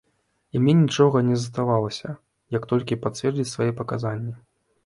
[0.53, 2.15] І мне нічога не заставалася,
[2.57, 4.35] як толькі пацвердзіць свае паказанні.